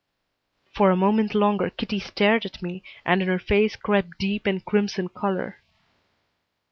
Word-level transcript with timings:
For 0.73 0.89
a 0.89 0.95
moment 0.95 1.35
longer 1.35 1.69
Kitty 1.69 1.99
stared 1.99 2.43
at 2.47 2.59
me, 2.59 2.81
and 3.05 3.21
in 3.21 3.27
her 3.27 3.37
face 3.37 3.75
crept 3.75 4.17
deep 4.17 4.47
and 4.47 4.65
crimson 4.65 5.09
color. 5.09 5.61